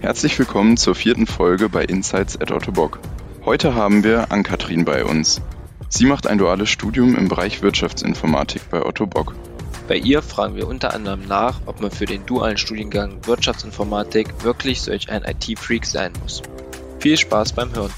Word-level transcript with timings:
Herzlich 0.00 0.38
willkommen 0.38 0.78
zur 0.78 0.94
vierten 0.94 1.26
Folge 1.26 1.68
bei 1.68 1.84
Insights 1.84 2.40
at 2.40 2.50
Ottobock. 2.52 3.00
Heute 3.44 3.74
haben 3.74 4.02
wir 4.02 4.32
Ann-Kathrin 4.32 4.86
bei 4.86 5.04
uns. 5.04 5.42
Sie 5.90 6.06
macht 6.06 6.26
ein 6.26 6.38
duales 6.38 6.70
Studium 6.70 7.16
im 7.16 7.28
Bereich 7.28 7.60
Wirtschaftsinformatik 7.60 8.62
bei 8.70 8.82
Otto 8.82 9.06
Bock. 9.06 9.34
Bei 9.88 9.96
ihr 9.96 10.22
fragen 10.22 10.56
wir 10.56 10.68
unter 10.68 10.94
anderem 10.94 11.26
nach, 11.26 11.60
ob 11.66 11.82
man 11.82 11.90
für 11.90 12.06
den 12.06 12.24
dualen 12.24 12.56
Studiengang 12.56 13.26
Wirtschaftsinformatik 13.26 14.42
wirklich 14.42 14.80
solch 14.80 15.10
ein 15.10 15.22
IT-Freak 15.22 15.84
sein 15.84 16.14
muss. 16.22 16.40
Viel 16.98 17.18
Spaß 17.18 17.52
beim 17.52 17.74
Hören! 17.74 17.92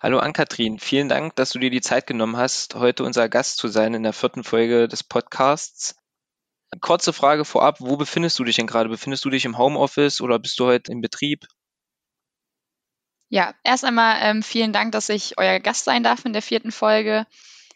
Hallo 0.00 0.20
Ann-Kathrin, 0.20 0.78
vielen 0.78 1.08
Dank, 1.08 1.34
dass 1.34 1.50
du 1.50 1.58
dir 1.58 1.70
die 1.70 1.80
Zeit 1.80 2.06
genommen 2.06 2.36
hast, 2.36 2.76
heute 2.76 3.02
unser 3.02 3.28
Gast 3.28 3.58
zu 3.58 3.66
sein 3.66 3.94
in 3.94 4.04
der 4.04 4.12
vierten 4.12 4.44
Folge 4.44 4.86
des 4.86 5.02
Podcasts. 5.02 5.96
Kurze 6.80 7.12
Frage 7.12 7.44
vorab, 7.44 7.80
wo 7.80 7.96
befindest 7.96 8.38
du 8.38 8.44
dich 8.44 8.54
denn 8.54 8.68
gerade? 8.68 8.88
Befindest 8.88 9.24
du 9.24 9.30
dich 9.30 9.44
im 9.44 9.58
Homeoffice 9.58 10.20
oder 10.20 10.38
bist 10.38 10.60
du 10.60 10.66
heute 10.66 10.92
im 10.92 11.00
Betrieb? 11.00 11.46
Ja, 13.28 13.54
erst 13.64 13.84
einmal 13.84 14.18
ähm, 14.20 14.44
vielen 14.44 14.72
Dank, 14.72 14.92
dass 14.92 15.08
ich 15.08 15.36
euer 15.36 15.58
Gast 15.58 15.84
sein 15.84 16.04
darf 16.04 16.24
in 16.24 16.32
der 16.32 16.42
vierten 16.42 16.70
Folge. 16.70 17.26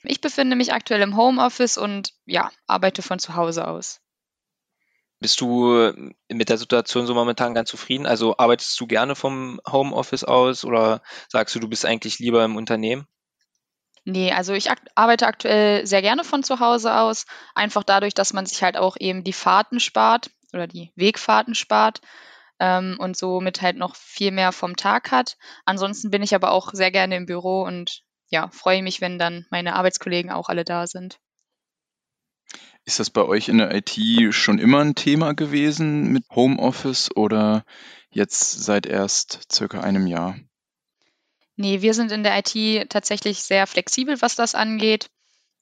Ich 0.05 0.21
befinde 0.21 0.55
mich 0.55 0.73
aktuell 0.73 1.03
im 1.03 1.17
Homeoffice 1.17 1.77
und 1.77 2.13
ja, 2.25 2.53
arbeite 2.69 3.03
von 3.03 3.19
zu 3.19 3.35
Hause 3.35 3.67
aus. 3.67 4.02
Bist 5.23 5.41
du 5.41 5.75
äh, 5.77 6.13
mit 6.33 6.49
der 6.49 6.59
Situation 6.59 7.07
so 7.07 7.15
momentan 7.15 7.55
ganz 7.55 7.71
zufrieden? 7.71 8.07
Also 8.07 8.37
arbeitest 8.39 8.79
du 8.81 8.87
gerne 8.87 9.15
vom 9.15 9.61
Homeoffice 9.71 10.25
aus 10.25 10.65
oder 10.65 11.03
sagst 11.29 11.55
du, 11.55 11.61
du 11.61 11.69
bist 11.69 11.87
eigentlich 11.87 12.19
lieber 12.19 12.45
im 12.45 12.57
Unternehmen? 12.57 13.07
Nee, 14.05 14.33
also 14.33 14.53
ich 14.53 14.71
akt 14.71 14.89
arbeite 14.97 15.27
aktuell 15.29 15.87
sehr 15.87 16.03
gerne 16.03 16.25
von 16.25 16.43
zu 16.43 16.59
Hause 16.59 16.95
aus, 16.97 17.25
einfach 17.55 17.85
dadurch, 17.85 18.15
dass 18.15 18.33
man 18.33 18.47
sich 18.47 18.63
halt 18.63 18.77
auch 18.77 18.97
eben 18.99 19.23
die 19.23 19.33
Fahrten 19.33 19.79
spart 19.79 20.31
oder 20.53 20.67
die 20.67 20.93
Wegfahrten 20.97 21.55
spart 21.55 22.01
ähm, 22.59 22.97
und 22.99 23.17
somit 23.17 23.63
halt 23.63 23.77
noch 23.77 23.95
viel 23.95 24.33
mehr 24.33 24.51
vom 24.51 24.77
Tag 24.77 25.13
hat. 25.13 25.37
Ansonsten 25.65 26.11
bin 26.11 26.23
ich 26.23 26.35
aber 26.35 26.51
auch 26.51 26.73
sehr 26.73 26.91
gerne 26.91 27.17
im 27.17 27.27
Büro 27.27 27.63
und 27.63 28.03
ja, 28.29 28.51
freue 28.51 28.83
mich, 28.83 29.01
wenn 29.01 29.19
dann 29.19 29.47
meine 29.51 29.77
Arbeitskollegen 29.77 30.33
auch 30.33 30.49
alle 30.49 30.65
da 30.65 30.89
sind. 30.89 31.21
Ist 32.85 32.99
das 32.99 33.11
bei 33.11 33.23
euch 33.23 33.49
in 33.49 33.59
der 33.59 33.75
IT 33.75 34.35
schon 34.35 34.59
immer 34.59 34.81
ein 34.81 34.95
Thema 34.95 35.35
gewesen 35.35 36.13
mit 36.13 36.25
Homeoffice 36.31 37.15
oder 37.15 37.65
jetzt 38.11 38.65
seit 38.65 38.87
erst 38.87 39.53
circa 39.53 39.81
einem 39.81 40.07
Jahr? 40.07 40.37
Nee, 41.57 41.81
wir 41.81 41.95
sind 41.95 42.11
in 42.11 42.25
der 42.25 42.39
IT 42.39 42.91
tatsächlich 42.91 43.45
sehr 43.45 43.67
flexibel, 43.67 44.21
was 44.21 44.35
das 44.35 44.55
angeht. 44.55 45.11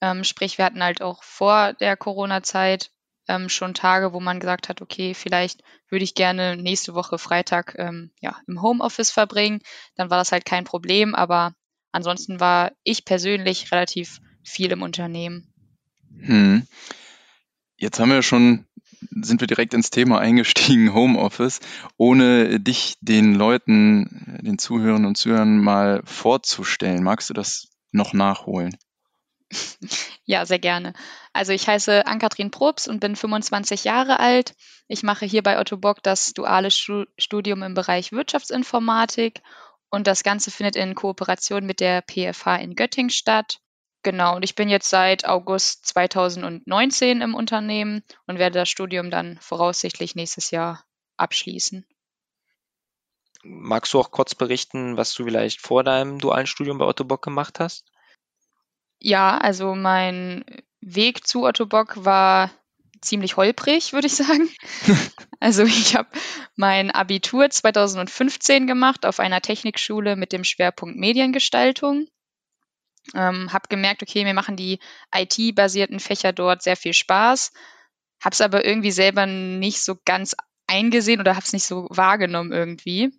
Ähm, 0.00 0.24
sprich, 0.24 0.56
wir 0.56 0.64
hatten 0.64 0.82
halt 0.82 1.02
auch 1.02 1.22
vor 1.22 1.74
der 1.74 1.96
Corona-Zeit 1.96 2.90
ähm, 3.28 3.48
schon 3.48 3.74
Tage, 3.74 4.12
wo 4.14 4.20
man 4.20 4.40
gesagt 4.40 4.68
hat, 4.68 4.80
okay, 4.80 5.12
vielleicht 5.14 5.62
würde 5.88 6.04
ich 6.04 6.14
gerne 6.14 6.56
nächste 6.56 6.94
Woche 6.94 7.18
Freitag 7.18 7.74
ähm, 7.78 8.12
ja, 8.20 8.36
im 8.46 8.62
Homeoffice 8.62 9.10
verbringen. 9.10 9.60
Dann 9.96 10.08
war 10.08 10.18
das 10.18 10.32
halt 10.32 10.46
kein 10.46 10.64
Problem, 10.64 11.14
aber 11.14 11.54
ansonsten 11.92 12.40
war 12.40 12.72
ich 12.82 13.04
persönlich 13.04 13.70
relativ 13.72 14.20
viel 14.42 14.72
im 14.72 14.82
Unternehmen. 14.82 15.52
Hm. 16.18 16.66
Jetzt 17.80 17.98
haben 17.98 18.10
wir 18.10 18.22
schon 18.22 18.66
sind 19.22 19.40
wir 19.40 19.46
direkt 19.46 19.72
ins 19.72 19.88
Thema 19.88 20.18
eingestiegen, 20.18 20.92
Homeoffice, 20.94 21.60
ohne 21.96 22.60
dich 22.60 22.96
den 23.00 23.34
Leuten, 23.34 24.38
den 24.42 24.58
Zuhörern 24.58 25.06
und 25.06 25.16
Zuhörern 25.16 25.58
mal 25.58 26.02
vorzustellen. 26.04 27.02
Magst 27.02 27.30
du 27.30 27.34
das 27.34 27.68
noch 27.90 28.12
nachholen? 28.12 28.76
Ja, 30.24 30.44
sehr 30.44 30.58
gerne. 30.58 30.92
Also 31.32 31.52
ich 31.52 31.66
heiße 31.66 32.06
Ann-Kathrin 32.06 32.50
Probst 32.50 32.86
und 32.86 33.00
bin 33.00 33.16
25 33.16 33.84
Jahre 33.84 34.20
alt. 34.20 34.54
Ich 34.86 35.02
mache 35.02 35.24
hier 35.24 35.42
bei 35.42 35.58
Otto 35.58 35.78
Bock 35.78 36.02
das 36.02 36.34
duale 36.34 36.70
Studium 36.70 37.62
im 37.62 37.74
Bereich 37.74 38.12
Wirtschaftsinformatik 38.12 39.40
und 39.88 40.06
das 40.06 40.22
Ganze 40.22 40.50
findet 40.50 40.76
in 40.76 40.94
Kooperation 40.94 41.64
mit 41.64 41.80
der 41.80 42.02
PFH 42.02 42.56
in 42.56 42.76
Göttingen 42.76 43.10
statt. 43.10 43.58
Genau, 44.02 44.36
und 44.36 44.42
ich 44.42 44.54
bin 44.54 44.70
jetzt 44.70 44.88
seit 44.88 45.26
August 45.26 45.86
2019 45.86 47.20
im 47.20 47.34
Unternehmen 47.34 48.02
und 48.26 48.38
werde 48.38 48.58
das 48.58 48.70
Studium 48.70 49.10
dann 49.10 49.38
voraussichtlich 49.40 50.14
nächstes 50.14 50.50
Jahr 50.50 50.84
abschließen. 51.18 51.86
Magst 53.42 53.92
du 53.92 54.00
auch 54.00 54.10
kurz 54.10 54.34
berichten, 54.34 54.96
was 54.96 55.14
du 55.14 55.24
vielleicht 55.24 55.60
vor 55.60 55.84
deinem 55.84 56.18
dualen 56.18 56.46
Studium 56.46 56.78
bei 56.78 56.86
Otto 56.86 57.04
Bock 57.04 57.22
gemacht 57.22 57.60
hast? 57.60 57.84
Ja, 58.98 59.38
also 59.38 59.74
mein 59.74 60.44
Weg 60.80 61.26
zu 61.26 61.44
Otto 61.44 61.66
Bock 61.66 62.04
war 62.04 62.50
ziemlich 63.00 63.36
holprig, 63.36 63.92
würde 63.92 64.06
ich 64.06 64.14
sagen. 64.14 64.48
also 65.40 65.62
ich 65.64 65.96
habe 65.96 66.08
mein 66.56 66.90
Abitur 66.90 67.48
2015 67.48 68.66
gemacht 68.66 69.06
auf 69.06 69.20
einer 69.20 69.40
Technikschule 69.40 70.16
mit 70.16 70.32
dem 70.32 70.44
Schwerpunkt 70.44 70.96
Mediengestaltung. 70.96 72.08
Ähm, 73.14 73.52
habe 73.52 73.68
gemerkt, 73.68 74.02
okay, 74.02 74.24
mir 74.24 74.34
machen 74.34 74.56
die 74.56 74.78
IT-basierten 75.14 76.00
Fächer 76.00 76.32
dort 76.32 76.62
sehr 76.62 76.76
viel 76.76 76.92
Spaß, 76.92 77.52
habe 78.22 78.34
es 78.34 78.40
aber 78.40 78.64
irgendwie 78.64 78.92
selber 78.92 79.26
nicht 79.26 79.82
so 79.82 79.96
ganz 80.04 80.36
eingesehen 80.66 81.20
oder 81.20 81.34
habe 81.34 81.44
es 81.44 81.52
nicht 81.52 81.64
so 81.64 81.86
wahrgenommen 81.90 82.52
irgendwie. 82.52 83.10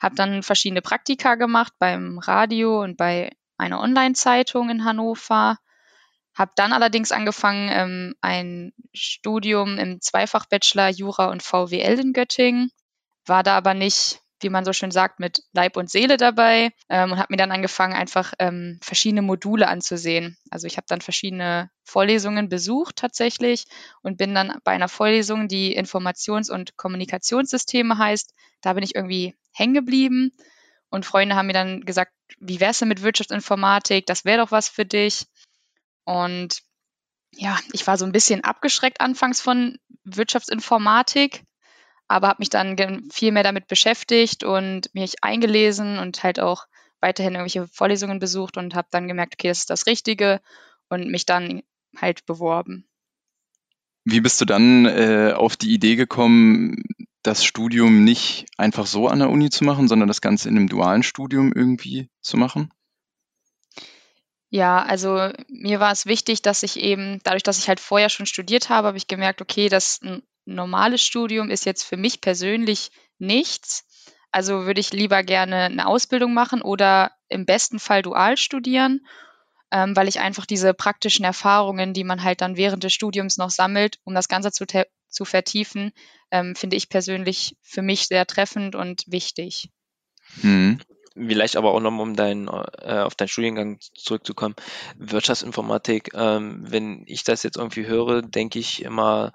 Habe 0.00 0.16
dann 0.16 0.42
verschiedene 0.42 0.82
Praktika 0.82 1.36
gemacht 1.36 1.72
beim 1.78 2.18
Radio 2.18 2.82
und 2.82 2.96
bei 2.96 3.30
einer 3.56 3.80
Online-Zeitung 3.80 4.68
in 4.68 4.84
Hannover. 4.84 5.56
Habe 6.34 6.52
dann 6.56 6.72
allerdings 6.72 7.12
angefangen, 7.12 7.70
ähm, 7.72 8.14
ein 8.20 8.72
Studium 8.92 9.78
im 9.78 10.00
Zweifach-Bachelor 10.00 10.88
Jura 10.88 11.30
und 11.30 11.42
VWL 11.42 12.00
in 12.00 12.12
Göttingen. 12.12 12.70
War 13.24 13.42
da 13.42 13.56
aber 13.56 13.72
nicht 13.72 14.20
wie 14.44 14.50
man 14.50 14.64
so 14.64 14.72
schön 14.72 14.92
sagt, 14.92 15.18
mit 15.18 15.42
Leib 15.52 15.76
und 15.76 15.90
Seele 15.90 16.16
dabei 16.16 16.70
ähm, 16.88 17.12
und 17.12 17.18
habe 17.18 17.28
mir 17.30 17.36
dann 17.36 17.50
angefangen, 17.50 17.94
einfach 17.94 18.32
ähm, 18.38 18.78
verschiedene 18.80 19.22
Module 19.22 19.66
anzusehen. 19.66 20.36
Also 20.50 20.68
ich 20.68 20.76
habe 20.76 20.86
dann 20.88 21.00
verschiedene 21.00 21.70
Vorlesungen 21.82 22.48
besucht 22.48 22.96
tatsächlich 22.96 23.64
und 24.02 24.18
bin 24.18 24.34
dann 24.34 24.58
bei 24.62 24.72
einer 24.72 24.88
Vorlesung, 24.88 25.48
die 25.48 25.76
Informations- 25.76 26.52
und 26.52 26.76
Kommunikationssysteme 26.76 27.98
heißt, 27.98 28.32
da 28.60 28.74
bin 28.74 28.84
ich 28.84 28.94
irgendwie 28.94 29.34
hängen 29.52 29.74
geblieben 29.74 30.30
und 30.90 31.04
Freunde 31.04 31.34
haben 31.34 31.48
mir 31.48 31.54
dann 31.54 31.80
gesagt, 31.80 32.12
wie 32.38 32.60
wär's 32.60 32.78
denn 32.78 32.88
mit 32.88 33.02
Wirtschaftsinformatik? 33.02 34.06
Das 34.06 34.24
wäre 34.24 34.38
doch 34.38 34.52
was 34.52 34.68
für 34.68 34.84
dich. 34.84 35.26
Und 36.04 36.62
ja, 37.32 37.58
ich 37.72 37.86
war 37.86 37.98
so 37.98 38.04
ein 38.04 38.12
bisschen 38.12 38.44
abgeschreckt 38.44 39.00
anfangs 39.00 39.40
von 39.40 39.78
Wirtschaftsinformatik, 40.04 41.42
aber 42.08 42.28
habe 42.28 42.40
mich 42.40 42.50
dann 42.50 42.76
viel 43.10 43.32
mehr 43.32 43.42
damit 43.42 43.66
beschäftigt 43.66 44.44
und 44.44 44.92
mich 44.94 45.22
eingelesen 45.22 45.98
und 45.98 46.22
halt 46.22 46.40
auch 46.40 46.66
weiterhin 47.00 47.34
irgendwelche 47.34 47.66
Vorlesungen 47.68 48.18
besucht 48.18 48.56
und 48.56 48.74
habe 48.74 48.88
dann 48.90 49.08
gemerkt, 49.08 49.34
okay, 49.34 49.48
das 49.48 49.58
ist 49.60 49.70
das 49.70 49.86
Richtige 49.86 50.40
und 50.88 51.08
mich 51.08 51.26
dann 51.26 51.62
halt 51.96 52.24
beworben. 52.26 52.86
Wie 54.04 54.20
bist 54.20 54.40
du 54.40 54.44
dann 54.44 54.86
äh, 54.86 55.32
auf 55.34 55.56
die 55.56 55.72
Idee 55.72 55.96
gekommen, 55.96 56.82
das 57.22 57.44
Studium 57.44 58.04
nicht 58.04 58.46
einfach 58.58 58.86
so 58.86 59.08
an 59.08 59.18
der 59.18 59.30
Uni 59.30 59.48
zu 59.48 59.64
machen, 59.64 59.88
sondern 59.88 60.08
das 60.08 60.20
Ganze 60.20 60.48
in 60.48 60.56
einem 60.56 60.68
dualen 60.68 61.02
Studium 61.02 61.52
irgendwie 61.54 62.10
zu 62.20 62.36
machen? 62.36 62.70
Ja, 64.50 64.82
also 64.82 65.30
mir 65.48 65.80
war 65.80 65.90
es 65.90 66.06
wichtig, 66.06 66.42
dass 66.42 66.62
ich 66.62 66.78
eben, 66.78 67.18
dadurch, 67.24 67.42
dass 67.42 67.58
ich 67.58 67.68
halt 67.68 67.80
vorher 67.80 68.08
schon 68.08 68.26
studiert 68.26 68.68
habe, 68.68 68.88
habe 68.88 68.96
ich 68.96 69.08
gemerkt, 69.08 69.42
okay, 69.42 69.68
das 69.68 70.00
normales 70.44 71.02
Studium 71.02 71.50
ist 71.50 71.64
jetzt 71.64 71.84
für 71.84 71.96
mich 71.96 72.20
persönlich 72.20 72.90
nichts. 73.18 73.84
Also 74.30 74.66
würde 74.66 74.80
ich 74.80 74.92
lieber 74.92 75.22
gerne 75.22 75.64
eine 75.64 75.86
Ausbildung 75.86 76.34
machen 76.34 76.60
oder 76.60 77.12
im 77.28 77.46
besten 77.46 77.78
Fall 77.78 78.02
dual 78.02 78.36
studieren, 78.36 79.06
ähm, 79.70 79.94
weil 79.96 80.08
ich 80.08 80.20
einfach 80.20 80.46
diese 80.46 80.74
praktischen 80.74 81.24
Erfahrungen, 81.24 81.94
die 81.94 82.04
man 82.04 82.22
halt 82.22 82.40
dann 82.40 82.56
während 82.56 82.82
des 82.84 82.92
Studiums 82.92 83.36
noch 83.36 83.50
sammelt, 83.50 83.98
um 84.04 84.14
das 84.14 84.28
Ganze 84.28 84.50
zu, 84.50 84.66
zu 85.08 85.24
vertiefen, 85.24 85.92
ähm, 86.30 86.56
finde 86.56 86.76
ich 86.76 86.88
persönlich 86.88 87.56
für 87.62 87.82
mich 87.82 88.06
sehr 88.06 88.26
treffend 88.26 88.74
und 88.74 89.04
wichtig. 89.06 89.70
Mhm. 90.42 90.80
Vielleicht 91.16 91.54
aber 91.54 91.72
auch 91.72 91.80
noch, 91.80 91.96
um 91.96 92.16
dein, 92.16 92.48
äh, 92.48 92.98
auf 92.98 93.14
deinen 93.14 93.28
Studiengang 93.28 93.78
zurückzukommen. 93.94 94.56
Wirtschaftsinformatik, 94.98 96.10
ähm, 96.14 96.64
wenn 96.66 97.04
ich 97.06 97.22
das 97.22 97.44
jetzt 97.44 97.56
irgendwie 97.56 97.86
höre, 97.86 98.22
denke 98.22 98.58
ich 98.58 98.82
immer 98.82 99.32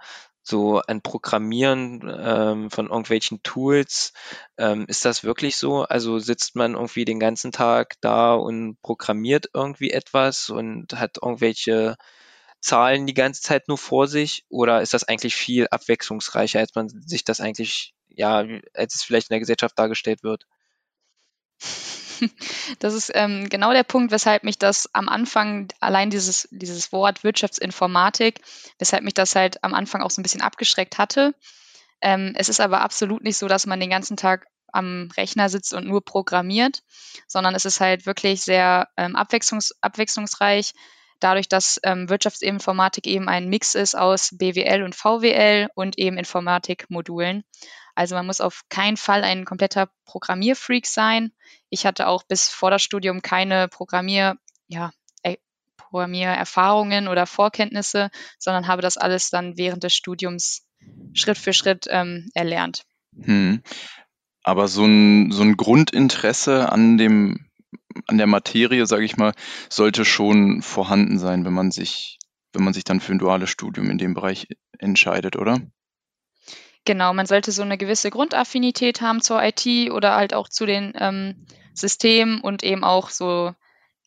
so 0.49 0.81
ein 0.87 1.01
Programmieren 1.01 2.01
ähm, 2.21 2.71
von 2.71 2.87
irgendwelchen 2.87 3.43
Tools. 3.43 4.13
Ähm, 4.57 4.85
ist 4.87 5.05
das 5.05 5.23
wirklich 5.23 5.57
so? 5.57 5.83
Also 5.83 6.19
sitzt 6.19 6.55
man 6.55 6.73
irgendwie 6.73 7.05
den 7.05 7.19
ganzen 7.19 7.51
Tag 7.51 7.95
da 8.01 8.33
und 8.33 8.81
programmiert 8.81 9.49
irgendwie 9.53 9.91
etwas 9.91 10.49
und 10.49 10.93
hat 10.93 11.17
irgendwelche 11.21 11.95
Zahlen 12.61 13.07
die 13.07 13.13
ganze 13.13 13.41
Zeit 13.41 13.67
nur 13.67 13.77
vor 13.77 14.07
sich? 14.07 14.45
Oder 14.49 14.81
ist 14.81 14.93
das 14.93 15.03
eigentlich 15.05 15.35
viel 15.35 15.67
abwechslungsreicher, 15.69 16.59
als 16.59 16.75
man 16.75 16.89
sich 16.89 17.23
das 17.23 17.39
eigentlich, 17.41 17.93
ja, 18.09 18.45
als 18.73 18.95
es 18.95 19.03
vielleicht 19.03 19.29
in 19.29 19.35
der 19.35 19.39
Gesellschaft 19.39 19.77
dargestellt 19.77 20.23
wird? 20.23 20.45
Das 22.79 22.93
ist 22.93 23.11
ähm, 23.13 23.49
genau 23.49 23.73
der 23.73 23.83
Punkt, 23.83 24.11
weshalb 24.11 24.43
mich 24.43 24.57
das 24.57 24.89
am 24.93 25.09
Anfang, 25.09 25.67
allein 25.79 26.09
dieses, 26.09 26.47
dieses 26.51 26.91
Wort 26.91 27.23
Wirtschaftsinformatik, 27.23 28.41
weshalb 28.77 29.03
mich 29.03 29.13
das 29.13 29.35
halt 29.35 29.63
am 29.63 29.73
Anfang 29.73 30.01
auch 30.01 30.11
so 30.11 30.19
ein 30.19 30.23
bisschen 30.23 30.41
abgeschreckt 30.41 30.97
hatte. 30.97 31.33
Ähm, 32.01 32.33
es 32.35 32.49
ist 32.49 32.59
aber 32.59 32.81
absolut 32.81 33.23
nicht 33.23 33.37
so, 33.37 33.47
dass 33.47 33.65
man 33.65 33.79
den 33.79 33.89
ganzen 33.89 34.17
Tag 34.17 34.47
am 34.71 35.09
Rechner 35.17 35.49
sitzt 35.49 35.73
und 35.73 35.87
nur 35.87 36.03
programmiert, 36.03 36.83
sondern 37.27 37.55
es 37.55 37.65
ist 37.65 37.81
halt 37.81 38.05
wirklich 38.05 38.41
sehr 38.41 38.87
ähm, 38.97 39.15
abwechslungs 39.15 39.75
abwechslungsreich, 39.81 40.73
dadurch, 41.19 41.49
dass 41.49 41.79
ähm, 41.83 42.09
Wirtschaftsinformatik 42.09 43.07
eben 43.07 43.27
ein 43.27 43.49
Mix 43.49 43.75
ist 43.75 43.95
aus 43.95 44.29
BWL 44.37 44.83
und 44.83 44.95
VWL 44.95 45.69
und 45.75 45.97
eben 45.97 46.17
Informatikmodulen. 46.17 47.43
Also 47.99 48.15
man 48.15 48.25
muss 48.25 48.39
auf 48.39 48.61
keinen 48.69 48.95
Fall 48.95 49.25
ein 49.25 49.43
kompletter 49.43 49.89
Programmierfreak 50.05 50.87
sein. 50.87 51.33
Ich 51.69 51.85
hatte 51.85 52.07
auch 52.07 52.23
bis 52.23 52.47
vor 52.47 52.71
das 52.71 52.81
Studium 52.81 53.21
keine 53.21 53.67
Programmier, 53.67 54.37
ja, 54.69 54.93
äh, 55.21 55.35
Programmiererfahrungen 55.75 57.09
oder 57.09 57.27
Vorkenntnisse, 57.27 58.09
sondern 58.37 58.67
habe 58.67 58.81
das 58.81 58.95
alles 58.95 59.31
dann 59.31 59.57
während 59.57 59.83
des 59.83 59.93
Studiums 59.93 60.65
Schritt 61.11 61.37
für 61.37 61.51
Schritt 61.51 61.87
ähm, 61.89 62.29
erlernt. 62.33 62.83
Hm. 63.21 63.63
Aber 64.43 64.69
so 64.69 64.85
ein, 64.85 65.31
so 65.31 65.41
ein 65.41 65.57
Grundinteresse 65.57 66.71
an 66.71 66.97
dem, 66.97 67.49
an 68.07 68.17
der 68.17 68.27
Materie, 68.27 68.85
sage 68.85 69.03
ich 69.03 69.17
mal, 69.17 69.33
sollte 69.69 70.05
schon 70.05 70.61
vorhanden 70.61 71.19
sein, 71.19 71.43
wenn 71.43 71.53
man 71.53 71.69
sich, 71.69 72.17
wenn 72.53 72.63
man 72.63 72.73
sich 72.73 72.85
dann 72.85 73.01
für 73.01 73.11
ein 73.11 73.19
duales 73.19 73.49
Studium 73.49 73.89
in 73.91 73.97
dem 73.97 74.13
Bereich 74.13 74.47
entscheidet, 74.77 75.35
oder? 75.35 75.59
Genau, 76.89 77.13
man 77.13 77.27
sollte 77.27 77.51
so 77.51 77.61
eine 77.61 77.77
gewisse 77.77 78.09
Grundaffinität 78.09 78.99
haben 78.99 79.21
zur 79.21 79.43
IT 79.43 79.91
oder 79.91 80.15
halt 80.15 80.33
auch 80.33 80.49
zu 80.49 80.65
den 80.65 80.91
ähm, 80.97 81.45
Systemen 81.75 82.41
und 82.41 82.63
eben 82.63 82.83
auch 82.83 83.11
so 83.11 83.53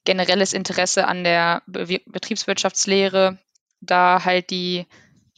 generelles 0.04 0.52
Interesse 0.52 1.06
an 1.06 1.22
der 1.22 1.62
Be 1.68 2.00
Betriebswirtschaftslehre, 2.06 3.38
da 3.82 4.24
halt 4.24 4.50
die 4.50 4.86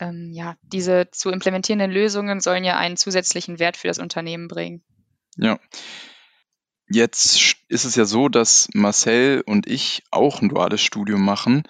ähm, 0.00 0.30
ja, 0.32 0.56
diese 0.62 1.10
zu 1.10 1.28
implementierenden 1.28 1.90
Lösungen 1.90 2.40
sollen 2.40 2.64
ja 2.64 2.78
einen 2.78 2.96
zusätzlichen 2.96 3.58
Wert 3.58 3.76
für 3.76 3.88
das 3.88 3.98
Unternehmen 3.98 4.48
bringen. 4.48 4.82
Ja. 5.36 5.58
Jetzt 6.88 7.56
ist 7.68 7.84
es 7.84 7.94
ja 7.94 8.06
so, 8.06 8.30
dass 8.30 8.70
Marcel 8.72 9.42
und 9.44 9.66
ich 9.66 10.02
auch 10.10 10.40
ein 10.40 10.48
duales 10.48 10.80
Studium 10.80 11.22
machen. 11.22 11.64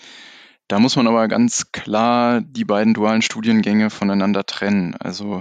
Da 0.68 0.78
muss 0.78 0.96
man 0.96 1.06
aber 1.06 1.28
ganz 1.28 1.72
klar 1.72 2.40
die 2.40 2.64
beiden 2.64 2.94
dualen 2.94 3.22
Studiengänge 3.22 3.90
voneinander 3.90 4.44
trennen. 4.44 4.94
Also 4.94 5.40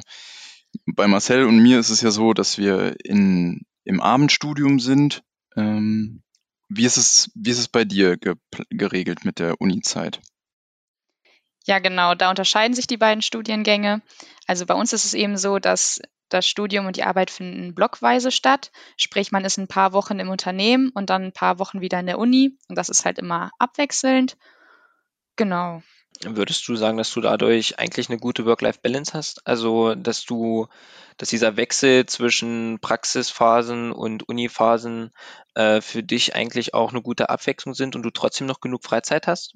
bei 0.85 1.07
Marcel 1.07 1.45
und 1.45 1.59
mir 1.59 1.79
ist 1.79 1.89
es 1.89 2.01
ja 2.01 2.11
so, 2.11 2.33
dass 2.33 2.57
wir 2.57 2.95
in, 3.03 3.65
im 3.85 4.01
Abendstudium 4.01 4.79
sind. 4.79 5.23
Ähm, 5.55 6.23
wie, 6.67 6.85
ist 6.85 6.97
es, 6.97 7.31
wie 7.35 7.51
ist 7.51 7.59
es 7.59 7.67
bei 7.67 7.85
dir 7.85 8.17
ge 8.17 8.35
geregelt 8.69 9.23
mit 9.23 9.39
der 9.39 9.61
Uni-Zeit? 9.61 10.19
Ja, 11.65 11.79
genau, 11.79 12.13
da 12.15 12.29
unterscheiden 12.29 12.73
sich 12.73 12.87
die 12.87 12.97
beiden 12.97 13.21
Studiengänge. 13.21 14.01
Also 14.47 14.65
bei 14.65 14.73
uns 14.73 14.91
ist 14.91 15.05
es 15.05 15.13
eben 15.13 15.37
so, 15.37 15.59
dass 15.59 16.01
das 16.27 16.47
Studium 16.47 16.87
und 16.87 16.97
die 16.97 17.03
Arbeit 17.03 17.31
finden 17.31 17.73
blockweise 17.75 18.31
statt. 18.31 18.71
Sprich, 18.97 19.31
man 19.31 19.45
ist 19.45 19.57
ein 19.57 19.67
paar 19.67 19.93
Wochen 19.93 20.19
im 20.19 20.29
Unternehmen 20.29 20.89
und 20.93 21.09
dann 21.09 21.23
ein 21.23 21.33
paar 21.33 21.59
Wochen 21.59 21.79
wieder 21.79 21.99
in 21.99 22.07
der 22.07 22.19
Uni. 22.19 22.57
Und 22.67 22.77
das 22.77 22.89
ist 22.89 23.05
halt 23.05 23.19
immer 23.19 23.51
abwechselnd. 23.59 24.35
Genau. 25.35 25.81
Würdest 26.25 26.67
du 26.67 26.75
sagen, 26.75 26.97
dass 26.97 27.11
du 27.11 27.21
dadurch 27.21 27.79
eigentlich 27.79 28.09
eine 28.09 28.19
gute 28.19 28.45
Work-Life-Balance 28.45 29.13
hast? 29.13 29.45
Also, 29.47 29.95
dass 29.95 30.23
du, 30.25 30.67
dass 31.17 31.29
dieser 31.29 31.57
Wechsel 31.57 32.05
zwischen 32.05 32.79
Praxisphasen 32.79 33.91
und 33.91 34.27
Uniphasen 34.29 35.11
äh, 35.55 35.81
für 35.81 36.03
dich 36.03 36.35
eigentlich 36.35 36.73
auch 36.73 36.91
eine 36.91 37.01
gute 37.01 37.29
Abwechslung 37.29 37.73
sind 37.73 37.95
und 37.95 38.03
du 38.03 38.11
trotzdem 38.11 38.47
noch 38.47 38.61
genug 38.61 38.83
Freizeit 38.83 39.27
hast? 39.27 39.55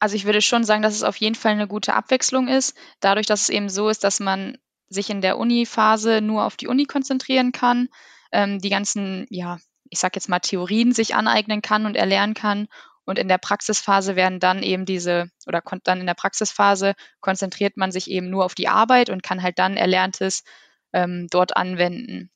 Also 0.00 0.16
ich 0.16 0.24
würde 0.26 0.42
schon 0.42 0.64
sagen, 0.64 0.82
dass 0.82 0.94
es 0.94 1.02
auf 1.02 1.16
jeden 1.16 1.34
Fall 1.34 1.52
eine 1.52 1.66
gute 1.66 1.94
Abwechslung 1.94 2.48
ist, 2.48 2.76
dadurch, 3.00 3.26
dass 3.26 3.42
es 3.42 3.48
eben 3.48 3.68
so 3.68 3.88
ist, 3.88 4.04
dass 4.04 4.20
man 4.20 4.58
sich 4.88 5.10
in 5.10 5.20
der 5.20 5.38
Uni-Phase 5.38 6.20
nur 6.20 6.44
auf 6.44 6.56
die 6.56 6.68
Uni 6.68 6.84
konzentrieren 6.84 7.52
kann, 7.52 7.88
ähm, 8.32 8.60
die 8.60 8.70
ganzen, 8.70 9.26
ja, 9.30 9.58
ich 9.90 9.98
sag 9.98 10.14
jetzt 10.14 10.28
mal 10.28 10.38
Theorien 10.38 10.92
sich 10.92 11.14
aneignen 11.14 11.62
kann 11.62 11.86
und 11.86 11.96
erlernen 11.96 12.34
kann 12.34 12.68
und 13.08 13.18
in 13.18 13.26
der 13.26 13.38
Praxisphase 13.38 14.16
werden 14.16 14.38
dann 14.38 14.62
eben 14.62 14.84
diese, 14.84 15.30
oder 15.46 15.62
dann 15.84 16.00
in 16.00 16.06
der 16.06 16.12
Praxisphase 16.12 16.94
konzentriert 17.20 17.78
man 17.78 17.90
sich 17.90 18.10
eben 18.10 18.28
nur 18.28 18.44
auf 18.44 18.54
die 18.54 18.68
Arbeit 18.68 19.08
und 19.08 19.22
kann 19.22 19.42
halt 19.42 19.58
dann 19.58 19.78
Erlerntes 19.78 20.44
ähm, 20.92 21.26
dort 21.30 21.56
anwenden. 21.56 22.30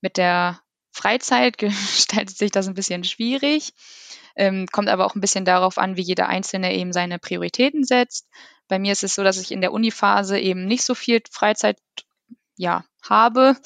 Mit 0.00 0.16
der 0.16 0.62
Freizeit 0.92 1.58
gestaltet 1.58 2.38
sich 2.38 2.50
das 2.50 2.66
ein 2.66 2.74
bisschen 2.74 3.04
schwierig, 3.04 3.74
ähm, 4.34 4.66
kommt 4.72 4.88
aber 4.88 5.04
auch 5.04 5.14
ein 5.14 5.20
bisschen 5.20 5.44
darauf 5.44 5.76
an, 5.76 5.98
wie 5.98 6.02
jeder 6.02 6.26
Einzelne 6.26 6.74
eben 6.74 6.94
seine 6.94 7.18
Prioritäten 7.18 7.84
setzt. 7.84 8.26
Bei 8.66 8.78
mir 8.78 8.92
ist 8.92 9.04
es 9.04 9.14
so, 9.14 9.22
dass 9.22 9.38
ich 9.38 9.52
in 9.52 9.60
der 9.60 9.72
Uniphase 9.72 10.38
eben 10.38 10.64
nicht 10.64 10.84
so 10.84 10.94
viel 10.94 11.20
Freizeit 11.30 11.76
ja, 12.56 12.82
habe, 13.06 13.56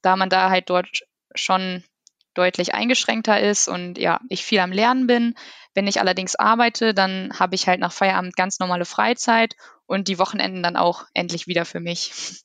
da 0.00 0.16
man 0.16 0.30
da 0.30 0.48
halt 0.48 0.70
dort 0.70 1.02
schon 1.34 1.84
deutlich 2.32 2.72
eingeschränkter 2.72 3.40
ist 3.40 3.68
und 3.68 3.98
ja, 3.98 4.20
ich 4.28 4.44
viel 4.44 4.60
am 4.60 4.72
Lernen 4.72 5.06
bin. 5.06 5.34
Wenn 5.78 5.86
ich 5.86 6.00
allerdings 6.00 6.34
arbeite, 6.34 6.92
dann 6.92 7.32
habe 7.38 7.54
ich 7.54 7.68
halt 7.68 7.78
nach 7.78 7.92
Feierabend 7.92 8.34
ganz 8.34 8.58
normale 8.58 8.84
Freizeit 8.84 9.54
und 9.86 10.08
die 10.08 10.18
Wochenenden 10.18 10.60
dann 10.60 10.74
auch 10.74 11.04
endlich 11.14 11.46
wieder 11.46 11.64
für 11.64 11.78
mich. 11.78 12.42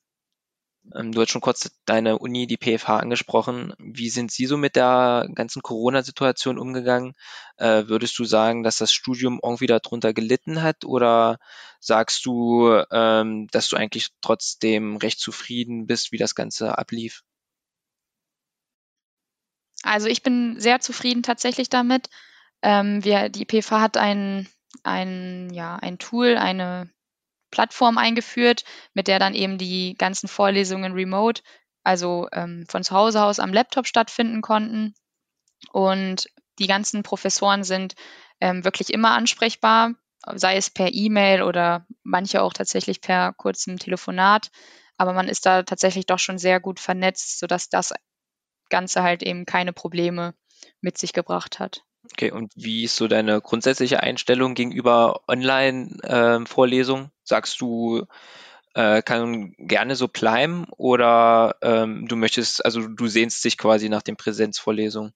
Ähm, 0.94 1.12
du 1.12 1.19
hast 1.19 1.31
schon 1.31 1.41
kurz 1.41 1.71
deine 1.85 2.19
Uni, 2.19 2.45
die 2.45 2.57
PFH, 2.57 2.97
angesprochen. 2.97 3.74
Wie 3.80 4.09
sind 4.09 4.30
Sie 4.30 4.45
so 4.45 4.56
mit 4.56 4.75
der 4.75 5.27
ganzen 5.33 5.63
Corona-Situation 5.63 6.59
umgegangen? 6.59 7.15
Äh, 7.57 7.88
würdest 7.88 8.19
du 8.19 8.24
sagen, 8.24 8.62
dass 8.62 8.77
das 8.77 8.94
Studium 8.94 9.39
irgendwie 9.41 9.65
darunter 9.65 10.13
gelitten 10.13 10.62
hat 10.62 10.85
oder 10.85 11.39
sagst 11.80 12.27
du, 12.27 12.83
ähm, 12.91 13.47
dass 13.47 13.68
du 13.68 13.77
eigentlich 13.77 14.09
trotzdem 14.21 14.97
recht 14.97 15.19
zufrieden 15.19 15.88
bist, 15.88 16.12
wie 16.12 16.19
das 16.19 16.35
Ganze 16.35 16.77
ablief? 16.77 17.24
Also 19.81 20.07
ich 20.07 20.21
bin 20.21 20.59
sehr 20.59 20.81
zufrieden 20.81 21.24
tatsächlich 21.24 21.69
damit. 21.69 22.09
Ähm, 22.63 23.04
wir, 23.04 23.30
die 23.30 23.45
PFH 23.45 23.81
hat 23.81 23.98
ein, 23.98 24.48
ein, 24.83 25.54
ja, 25.54 25.75
ein 25.75 26.00
Tool, 26.00 26.38
eine 26.38 26.89
Plattform 27.51 27.98
eingeführt, 27.98 28.63
mit 28.94 29.07
der 29.07 29.19
dann 29.19 29.36
eben 29.36 29.57
die 29.57 29.95
ganzen 29.95 30.27
Vorlesungen 30.27 30.94
remote, 30.94 31.44
also 31.83 32.28
ähm, 32.31 32.66
von 32.68 32.83
zu 32.83 32.95
Hause 32.95 33.23
aus 33.23 33.40
am 33.40 33.54
Laptop 33.54 33.85
stattfinden 33.85 34.42
konnten. 34.42 34.95
Und 35.71 36.28
die 36.57 36.68
ganzen 36.68 37.04
Professoren 37.04 37.64
sind 37.64 37.95
ähm, 38.40 38.64
wirklich 38.64 38.94
immer 38.94 39.11
ansprechbar, 39.11 39.94
sei 40.35 40.56
es 40.56 40.69
per 40.69 40.94
E-Mail 40.94 41.44
oder 41.44 41.85
manche 42.04 42.42
auch 42.42 42.54
tatsächlich 42.54 43.02
per 43.02 43.33
kurzem 43.33 43.78
Telefonat. 43.78 44.49
Aber 44.97 45.14
man 45.14 45.28
ist 45.28 45.45
da 45.45 45.64
tatsächlich 45.64 46.06
doch 46.06 46.19
schon 46.19 46.38
sehr 46.38 46.59
gut 46.59 46.80
vernetzt, 46.80 47.40
sodass 47.40 47.69
das 47.69 47.94
Ganze 48.69 49.04
halt 49.04 49.21
eben 49.21 49.45
keine 49.45 49.73
Probleme 49.73 50.33
mit 50.81 50.97
sich 50.97 51.14
gebracht 51.14 51.59
hat. 51.59 51.83
Okay, 52.12 52.31
und 52.31 52.52
wie 52.56 52.83
ist 52.83 52.95
so 52.95 53.07
deine 53.07 53.40
grundsätzliche 53.42 54.04
Einstellung 54.04 54.56
gegenüber 54.56 55.22
Online-Vorlesungen? 55.28 57.06
Ähm, 57.06 57.12
Sagst 57.24 57.62
du, 57.62 58.06
äh, 58.74 59.02
kann 59.02 59.54
gerne 59.57 59.95
so 59.95 60.07
bleiben 60.07 60.66
oder 60.78 61.56
ähm, 61.62 62.07
du 62.07 62.16
möchtest, 62.16 62.66
also 62.66 62.88
du 62.88 63.07
sehnst 63.07 63.44
dich 63.45 63.57
quasi 63.57 63.88
nach 63.88 64.02
den 64.02 64.18
Präsenzvorlesungen? 64.18 65.14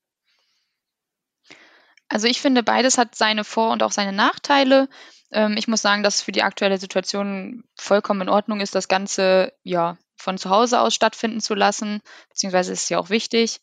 Also 2.10 2.28
ich 2.28 2.40
finde, 2.40 2.64
beides 2.64 2.98
hat 2.98 3.16
seine 3.16 3.44
Vor- 3.44 3.72
und 3.72 3.84
auch 3.84 3.92
seine 3.92 4.14
Nachteile. 4.14 4.88
Ähm, 5.32 5.56
ich 5.58 5.68
muss 5.68 5.82
sagen, 5.82 6.04
dass 6.04 6.22
für 6.22 6.32
die 6.32 6.44
aktuelle 6.44 6.78
Situation 6.78 7.64
vollkommen 7.76 8.22
in 8.22 8.30
Ordnung 8.30 8.62
ist, 8.62 8.76
das 8.76 8.88
Ganze 8.88 9.54
ja 9.64 9.98
von 10.16 10.38
zu 10.38 10.50
Hause 10.50 10.80
aus 10.80 10.96
stattfinden 10.96 11.42
zu 11.42 11.54
lassen, 11.54 12.02
beziehungsweise 12.30 12.72
ist 12.74 12.84
es 12.84 12.90
ja 12.90 12.98
auch 13.00 13.10
wichtig. 13.10 13.60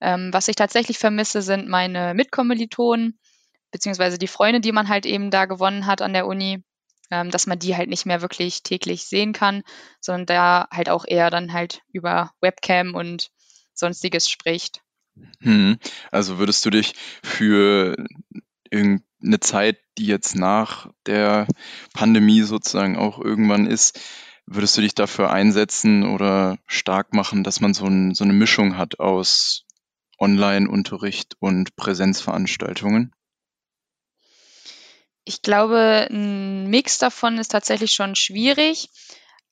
Ähm, 0.00 0.30
was 0.32 0.48
ich 0.48 0.56
tatsächlich 0.56 0.98
vermisse, 0.98 1.42
sind 1.42 1.68
meine 1.68 2.14
Mitkommilitonen, 2.14 3.18
beziehungsweise 3.70 4.18
die 4.18 4.26
Freunde, 4.26 4.60
die 4.60 4.72
man 4.72 4.88
halt 4.88 5.06
eben 5.06 5.30
da 5.30 5.44
gewonnen 5.44 5.86
hat 5.86 6.02
an 6.02 6.12
der 6.12 6.26
Uni, 6.26 6.62
ähm, 7.10 7.30
dass 7.30 7.46
man 7.46 7.58
die 7.58 7.76
halt 7.76 7.88
nicht 7.88 8.06
mehr 8.06 8.22
wirklich 8.22 8.62
täglich 8.62 9.04
sehen 9.04 9.32
kann, 9.32 9.62
sondern 10.00 10.26
da 10.26 10.68
halt 10.72 10.88
auch 10.88 11.04
eher 11.06 11.30
dann 11.30 11.52
halt 11.52 11.82
über 11.92 12.32
Webcam 12.40 12.94
und 12.94 13.30
sonstiges 13.74 14.28
spricht. 14.28 14.82
Hm. 15.40 15.78
Also 16.10 16.38
würdest 16.38 16.64
du 16.64 16.70
dich 16.70 16.94
für 17.22 17.96
irgendeine 18.70 19.40
Zeit, 19.40 19.78
die 19.98 20.06
jetzt 20.06 20.36
nach 20.36 20.90
der 21.06 21.46
Pandemie 21.92 22.42
sozusagen 22.42 22.96
auch 22.96 23.18
irgendwann 23.18 23.66
ist, 23.66 24.00
würdest 24.46 24.76
du 24.76 24.80
dich 24.80 24.94
dafür 24.94 25.30
einsetzen 25.30 26.04
oder 26.04 26.58
stark 26.66 27.12
machen, 27.14 27.44
dass 27.44 27.60
man 27.60 27.74
so, 27.74 27.86
ein, 27.86 28.14
so 28.14 28.24
eine 28.24 28.32
Mischung 28.32 28.76
hat 28.76 28.98
aus 28.98 29.64
Online-Unterricht 30.20 31.34
und 31.40 31.74
Präsenzveranstaltungen? 31.76 33.12
Ich 35.24 35.42
glaube, 35.42 36.08
ein 36.10 36.68
Mix 36.68 36.98
davon 36.98 37.38
ist 37.38 37.52
tatsächlich 37.52 37.92
schon 37.92 38.14
schwierig. 38.14 38.88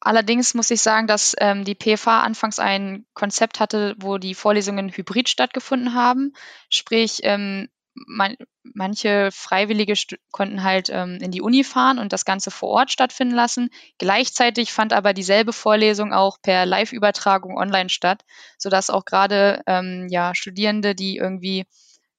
Allerdings 0.01 0.55
muss 0.55 0.71
ich 0.71 0.81
sagen, 0.81 1.07
dass 1.07 1.35
ähm, 1.39 1.65
die 1.65 1.75
PFA 1.75 2.21
anfangs 2.21 2.59
ein 2.59 3.05
Konzept 3.15 3.59
hatte, 3.59 3.97
wo 3.99 4.19
die 4.19 4.35
Vorlesungen 4.35 4.91
hybrid 4.91 5.29
stattgefunden 5.29 5.95
haben. 5.95 6.33
Sprich, 6.71 7.21
ähm, 7.25 7.69
man, 8.07 8.37
manche 8.63 9.31
Freiwillige 9.33 9.95
konnten 10.31 10.63
halt 10.63 10.91
ähm, 10.91 11.19
in 11.21 11.31
die 11.31 11.43
Uni 11.43 11.65
fahren 11.65 11.99
und 11.99 12.13
das 12.13 12.25
Ganze 12.25 12.51
vor 12.51 12.69
Ort 12.71 12.93
stattfinden 12.93 13.35
lassen. 13.35 13.71
Gleichzeitig 13.99 14.73
fand 14.73 14.93
aber 14.93 15.13
dieselbe 15.13 15.53
Vorlesung 15.53 16.13
auch 16.13 16.39
per 16.41 16.67
Live-Übertragung 16.67 17.57
online 17.57 17.89
statt, 17.89 18.25
sodass 18.59 18.91
auch 18.91 19.05
gerade 19.05 19.63
ähm, 19.67 20.07
ja, 20.11 20.35
Studierende, 20.35 20.95
die 20.95 21.17
irgendwie 21.17 21.67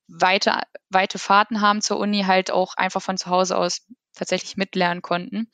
weite, 0.07 0.61
weite 0.89 1.19
Fahrten 1.19 1.61
haben 1.61 1.81
zur 1.81 1.99
Uni, 1.99 2.23
halt 2.23 2.51
auch 2.51 2.75
einfach 2.75 3.01
von 3.01 3.17
zu 3.17 3.29
Hause 3.29 3.57
aus 3.57 3.85
tatsächlich 4.13 4.57
mitlernen 4.57 5.01
konnten. 5.01 5.49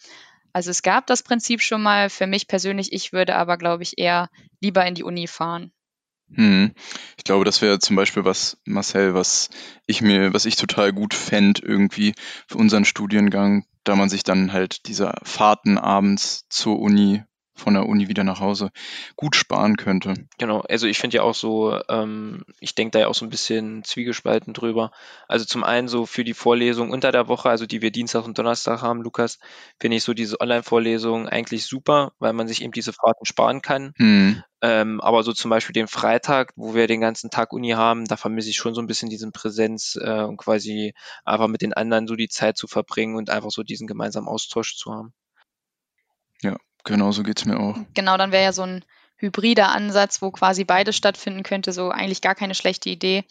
Also 0.54 0.72
es 0.72 0.82
gab 0.82 1.06
das 1.08 1.22
Prinzip 1.22 1.62
schon 1.62 1.84
mal. 1.84 2.10
Für 2.10 2.28
mich 2.28 2.48
persönlich, 2.48 2.94
ich 2.94 3.12
würde 3.12 3.36
aber, 3.36 3.58
glaube 3.58 3.84
ich, 3.84 3.98
eher 3.98 4.30
lieber 4.62 4.86
in 4.86 4.96
die 4.96 5.04
Uni 5.04 5.28
fahren. 5.28 5.74
Hm. 6.34 6.74
Ich 7.18 7.24
glaube, 7.24 7.46
das 7.46 7.62
wäre 7.62 7.80
zum 7.80 7.96
Beispiel 7.96 8.26
was, 8.26 8.58
Marcel, 8.66 9.14
was 9.14 9.50
ich 9.86 10.02
mir, 10.02 10.34
was 10.34 10.46
ich 10.46 10.56
total 10.56 10.92
gut 10.92 11.14
fände 11.14 11.62
irgendwie 11.64 12.14
für 12.48 12.58
unseren 12.58 12.86
Studiengang, 12.86 13.66
da 13.84 13.96
man 13.96 14.10
sich 14.10 14.24
dann 14.24 14.52
halt 14.52 14.88
diese 14.88 15.14
Fahrten 15.24 15.78
abends 15.78 16.46
zur 16.50 16.80
Uni 16.80 17.24
von 17.56 17.74
der 17.74 17.88
Uni 17.88 18.10
wieder 18.10 18.24
nach 18.24 18.42
Hause 18.42 18.72
gut 19.16 19.36
sparen 19.36 19.78
könnte. 19.78 20.14
Genau, 20.38 20.62
also 20.62 20.88
ich 20.88 21.00
finde 21.00 21.18
ja 21.18 21.24
auch 21.24 21.34
so, 21.34 21.80
ähm, 21.90 22.44
ich 22.60 22.76
denke 22.76 22.92
da 22.92 23.00
ja 23.00 23.08
auch 23.08 23.16
so 23.16 23.26
ein 23.26 23.30
bisschen 23.30 23.84
zwiegespalten 23.84 24.54
drüber. 24.54 24.92
Also 25.28 25.46
zum 25.46 25.64
einen 25.64 25.88
so 25.88 26.06
für 26.06 26.26
die 26.26 26.34
Vorlesung 26.34 26.92
unter 26.92 27.12
der 27.12 27.28
Woche, 27.30 27.50
also 27.50 27.66
die 27.66 27.82
wir 27.82 27.92
Dienstag 27.92 28.26
und 28.26 28.38
Donnerstag 28.38 28.82
haben, 28.82 29.02
Lukas, 29.02 29.40
finde 29.80 29.98
ich 29.98 30.04
so 30.04 30.14
diese 30.14 30.40
Online-Vorlesung 30.42 31.30
eigentlich 31.30 31.66
super, 31.66 32.12
weil 32.20 32.34
man 32.34 32.48
sich 32.48 32.62
eben 32.62 32.74
diese 32.74 32.92
Fahrten 32.92 33.26
sparen 33.26 33.62
kann. 33.62 33.94
Hm. 33.98 34.44
Ähm, 34.62 35.00
aber 35.02 35.24
so 35.24 35.32
zum 35.32 35.50
Beispiel 35.50 35.74
den 35.74 35.88
Freitag, 35.88 36.52
wo 36.56 36.76
wir 36.76 36.88
den 36.88 37.00
ganzen 37.00 37.30
Tag 37.30 37.54
Uni 37.54 37.72
haben, 37.72 38.06
da 38.06 38.18
vermisse 38.18 38.50
ich 38.50 38.58
schon 38.58 38.76
so 38.76 38.82
ein 38.82 38.88
bisschen 38.88 39.10
diesen 39.10 39.32
Präsenz 39.32 39.98
äh, 40.02 40.24
und 40.24 40.38
quasi 40.38 40.94
einfach 41.24 41.48
mit 41.48 41.62
den 41.62 41.74
anderen 41.74 42.08
so 42.08 42.16
die 42.16 42.30
Zeit 42.30 42.58
zu 42.58 42.68
verbringen 42.68 43.16
und 43.16 43.30
einfach 43.30 43.52
so 43.52 43.64
diesen 43.64 43.88
gemeinsamen 43.88 44.28
Austausch 44.28 44.76
zu 44.76 44.92
haben. 44.92 45.14
Ja, 46.42 46.58
Genau, 46.86 47.12
so 47.12 47.24
geht's 47.24 47.46
mir 47.46 47.60
auch. 47.60 47.78
Genau, 47.94 48.16
dann 48.18 48.32
wäre 48.32 48.44
ja 48.44 48.54
so 48.54 48.62
ein 48.62 48.86
hybrider 49.18 49.70
Ansatz, 49.70 50.22
wo 50.22 50.32
quasi 50.32 50.64
beides 50.64 50.96
stattfinden 50.96 51.44
könnte, 51.44 51.72
so 51.72 51.90
eigentlich 51.90 52.22
gar 52.22 52.36
keine 52.36 52.56
schlechte 52.56 52.90
Idee, 52.90 53.24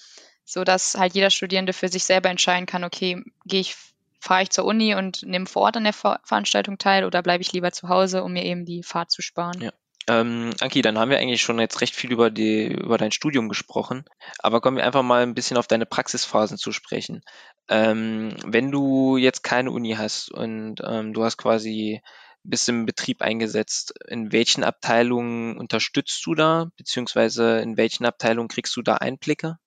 so 0.44 0.64
dass 0.64 0.96
halt 0.96 1.14
jeder 1.14 1.30
Studierende 1.30 1.72
für 1.72 1.88
sich 1.88 2.04
selber 2.04 2.30
entscheiden 2.30 2.66
kann, 2.66 2.84
okay, 2.84 3.22
gehe 3.46 3.60
ich, 3.60 3.76
fahre 4.20 4.42
ich 4.42 4.50
zur 4.50 4.64
Uni 4.64 4.94
und 4.94 5.22
nehme 5.22 5.46
vor 5.46 5.62
Ort 5.62 5.76
an 5.76 5.84
der 5.84 5.92
Ver 5.92 6.20
Veranstaltung 6.24 6.78
teil 6.78 7.04
oder 7.04 7.22
bleibe 7.22 7.42
ich 7.42 7.52
lieber 7.52 7.72
zu 7.72 7.88
Hause, 7.88 8.24
um 8.24 8.32
mir 8.32 8.44
eben 8.44 8.64
die 8.64 8.82
Fahrt 8.82 9.10
zu 9.10 9.22
sparen. 9.22 9.60
Ja. 9.60 9.72
Ähm, 10.06 10.50
Anki, 10.60 10.82
dann 10.82 10.98
haben 10.98 11.10
wir 11.10 11.18
eigentlich 11.18 11.40
schon 11.40 11.58
jetzt 11.58 11.80
recht 11.80 11.94
viel 11.94 12.12
über, 12.12 12.30
die, 12.30 12.66
über 12.66 12.98
dein 12.98 13.12
Studium 13.12 13.48
gesprochen, 13.48 14.04
aber 14.38 14.60
kommen 14.60 14.76
wir 14.76 14.84
einfach 14.84 15.02
mal 15.02 15.22
ein 15.22 15.34
bisschen 15.34 15.56
auf 15.56 15.66
deine 15.66 15.86
Praxisphasen 15.86 16.58
zu 16.58 16.72
sprechen. 16.72 17.22
Ähm, 17.68 18.36
wenn 18.44 18.70
du 18.70 19.16
jetzt 19.16 19.42
keine 19.42 19.70
Uni 19.70 19.94
hast 19.96 20.30
und 20.30 20.82
ähm, 20.86 21.14
du 21.14 21.24
hast 21.24 21.38
quasi 21.38 22.02
bist 22.44 22.68
im 22.68 22.86
Betrieb 22.86 23.22
eingesetzt. 23.22 23.94
In 24.08 24.32
welchen 24.32 24.64
Abteilungen 24.64 25.56
unterstützt 25.56 26.24
du 26.26 26.34
da, 26.34 26.70
beziehungsweise 26.76 27.58
in 27.58 27.76
welchen 27.76 28.04
Abteilungen 28.04 28.48
kriegst 28.48 28.76
du 28.76 28.82
da 28.82 28.96
Einblicke? 28.96 29.58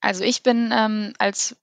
Also 0.00 0.24
ich 0.24 0.42
bin 0.42 0.72
ähm, 0.72 1.12
als 1.18 1.56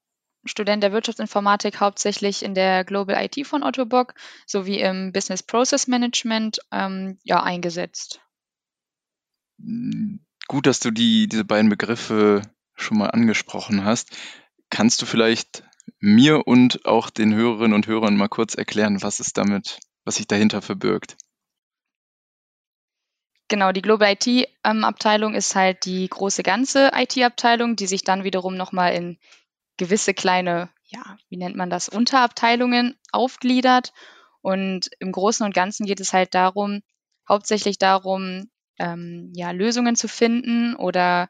Student 0.45 0.83
der 0.83 0.91
Wirtschaftsinformatik 0.91 1.79
hauptsächlich 1.79 2.43
in 2.43 2.53
der 2.53 2.83
Global 2.83 3.23
IT 3.23 3.45
von 3.45 3.63
Otto 3.63 3.85
Bock 3.85 4.13
sowie 4.45 4.79
im 4.79 5.11
Business 5.11 5.43
Process 5.43 5.87
Management 5.87 6.59
ähm, 6.71 7.19
ja, 7.23 7.43
eingesetzt. 7.43 8.21
Gut, 9.57 10.65
dass 10.65 10.79
du 10.79 10.91
die, 10.91 11.27
diese 11.27 11.45
beiden 11.45 11.69
Begriffe 11.69 12.41
schon 12.75 12.99
mal 12.99 13.09
angesprochen 13.09 13.83
hast. 13.83 14.15
Kannst 14.69 15.01
du 15.01 15.05
vielleicht 15.05 15.63
mir 15.99 16.47
und 16.47 16.85
auch 16.85 17.09
den 17.09 17.33
Hörerinnen 17.33 17.73
und 17.73 17.87
Hörern 17.87 18.17
mal 18.17 18.29
kurz 18.29 18.55
erklären, 18.55 19.01
was 19.01 19.19
es 19.19 19.33
damit, 19.33 19.79
was 20.05 20.15
sich 20.15 20.27
dahinter 20.27 20.61
verbirgt. 20.61 21.17
Genau, 23.49 23.71
die 23.71 23.81
Global 23.81 24.13
IT-Abteilung 24.13 25.31
ähm, 25.31 25.37
ist 25.37 25.55
halt 25.55 25.85
die 25.85 26.07
große 26.07 26.43
ganze 26.43 26.91
IT-Abteilung, 26.93 27.77
die 27.77 27.87
sich 27.87 28.03
dann 28.03 28.25
wiederum 28.25 28.57
nochmal 28.57 28.93
in 28.93 29.17
gewisse 29.77 30.13
kleine, 30.13 30.69
ja, 30.83 31.17
wie 31.29 31.37
nennt 31.37 31.55
man 31.55 31.69
das, 31.69 31.87
Unterabteilungen 31.87 32.97
aufgliedert. 33.11 33.93
Und 34.41 34.89
im 34.99 35.11
Großen 35.13 35.45
und 35.45 35.55
Ganzen 35.55 35.85
geht 35.85 36.01
es 36.01 36.11
halt 36.11 36.33
darum, 36.33 36.81
hauptsächlich 37.27 37.77
darum, 37.77 38.49
ähm, 38.79 39.31
ja, 39.33 39.51
Lösungen 39.51 39.95
zu 39.95 40.09
finden 40.09 40.75
oder 40.75 41.29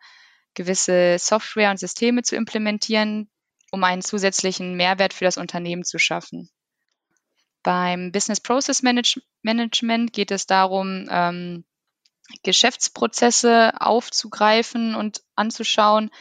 gewisse 0.56 1.18
Software 1.20 1.70
und 1.70 1.80
Systeme 1.80 2.24
zu 2.24 2.36
implementieren, 2.36 3.30
um 3.72 3.84
einen 3.84 4.02
zusätzlichen 4.02 4.76
Mehrwert 4.76 5.14
für 5.14 5.26
das 5.26 5.38
Unternehmen 5.38 5.84
zu 5.84 6.00
schaffen. 6.00 6.50
Beim 7.64 8.12
Business 8.12 8.40
Process 8.40 8.82
Management 8.82 10.14
geht 10.14 10.32
es 10.32 10.46
darum, 10.46 11.08
ähm, 11.10 11.66
Geschäftsprozesse 12.44 13.74
aufzugreifen 13.80 14.96
und 14.96 15.22
anzuschauen. 15.36 16.12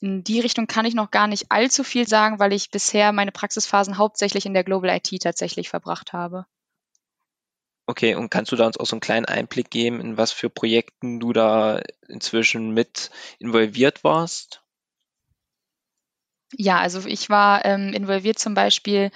In 0.00 0.24
die 0.24 0.40
Richtung 0.40 0.66
kann 0.66 0.84
ich 0.84 0.94
noch 0.94 1.10
gar 1.10 1.26
nicht 1.26 1.50
allzu 1.50 1.84
viel 1.84 2.06
sagen, 2.06 2.38
weil 2.38 2.52
ich 2.52 2.70
bisher 2.70 3.12
meine 3.12 3.32
Praxisphasen 3.32 3.98
hauptsächlich 3.98 4.46
in 4.46 4.54
der 4.54 4.64
Global 4.64 4.90
IT 4.90 5.22
tatsächlich 5.22 5.70
verbracht 5.70 6.12
habe. 6.12 6.46
Okay, 7.86 8.14
und 8.14 8.30
kannst 8.30 8.50
du 8.50 8.56
da 8.56 8.66
uns 8.66 8.78
auch 8.78 8.86
so 8.86 8.96
einen 8.96 9.00
kleinen 9.00 9.26
Einblick 9.26 9.70
geben, 9.70 10.00
in 10.00 10.16
was 10.16 10.32
für 10.32 10.48
Projekten 10.48 11.20
du 11.20 11.32
da 11.32 11.82
inzwischen 12.08 12.70
mit 12.70 13.10
involviert 13.38 14.04
warst? 14.04 14.63
Ja, 16.52 16.78
also 16.78 17.06
ich 17.06 17.30
war 17.30 17.64
ähm, 17.64 17.92
involviert 17.92 18.38
zum 18.38 18.54
Beispiel, 18.54 19.10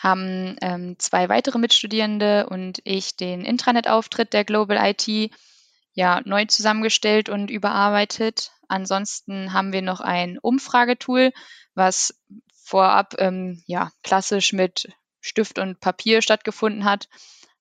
haben 0.00 0.56
ähm, 0.60 0.96
zwei 0.98 1.28
weitere 1.28 1.58
Mitstudierende 1.58 2.48
und 2.48 2.80
ich 2.84 3.16
den 3.16 3.44
Intranet-Auftritt 3.44 4.32
der 4.32 4.44
Global 4.44 4.78
IT 4.78 5.32
ja 5.94 6.20
neu 6.24 6.44
zusammengestellt 6.44 7.28
und 7.28 7.50
überarbeitet. 7.50 8.52
Ansonsten 8.68 9.52
haben 9.52 9.72
wir 9.72 9.82
noch 9.82 10.00
ein 10.00 10.38
Umfragetool, 10.38 11.32
was 11.74 12.14
vorab 12.62 13.14
ähm, 13.18 13.62
ja 13.66 13.90
klassisch 14.02 14.52
mit 14.52 14.88
Stift 15.20 15.58
und 15.58 15.80
Papier 15.80 16.20
stattgefunden 16.20 16.84
hat, 16.84 17.08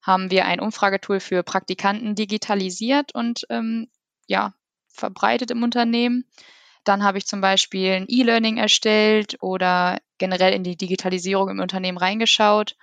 haben 0.02 0.30
wir 0.30 0.46
ein 0.46 0.60
Umfragetool 0.60 1.20
für 1.20 1.42
Praktikanten 1.44 2.16
digitalisiert 2.16 3.16
und 3.16 3.46
ähm, 3.50 3.88
ja 4.28 4.54
verbreitet 4.88 5.52
im 5.52 5.64
Unternehmen. 5.64 6.26
Dann 6.86 7.04
habe 7.04 7.18
ich 7.18 7.26
zum 7.26 7.42
Beispiel 7.42 7.92
ein 7.92 8.06
E-Learning 8.08 8.58
erstellt 8.58 9.38
oder 9.42 10.00
generell 10.18 10.54
in 10.54 10.64
die 10.64 10.78
Digitalisierung 10.78 11.50
im 11.50 11.60
Unternehmen 11.60 11.98
reingeschaut. 11.98 12.78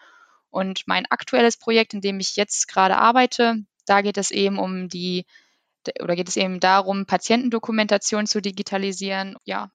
Und 0.51 0.83
mein 0.87 1.07
aktuelles 1.09 1.57
Projekt, 1.57 1.95
in 1.95 2.03
dem 2.03 2.21
ich 2.21 2.37
jetzt 2.37 2.69
gerade 2.69 2.99
arbeite, 2.99 3.65
da 3.87 4.03
geht 4.03 4.19
es 4.19 4.31
eben 4.31 4.59
um 4.59 4.89
die 4.89 5.25
oder 6.01 6.15
geht 6.15 6.29
es 6.29 6.37
eben 6.37 6.61
darum, 6.61 7.07
Patientendokumentation 7.07 8.27
zu 8.27 8.41
digitalisieren. 8.41 9.37
Ja. 9.45 9.71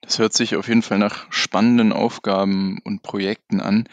Das 0.00 0.18
hört 0.18 0.32
sich 0.32 0.56
auf 0.56 0.68
jeden 0.68 0.82
Fall 0.82 0.98
nach 0.98 1.30
spannenden 1.30 1.92
Aufgaben 1.92 2.80
und 2.84 3.02
Projekten 3.02 3.60
an. 3.60 3.88